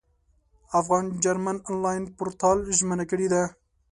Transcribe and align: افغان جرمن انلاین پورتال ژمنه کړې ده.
افغان 0.79 1.05
جرمن 1.23 1.57
انلاین 1.69 2.03
پورتال 2.17 2.57
ژمنه 2.77 3.05
کړې 3.11 3.27
ده. 3.33 3.43